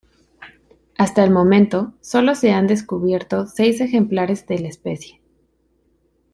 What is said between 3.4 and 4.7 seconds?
seis ejemplares de la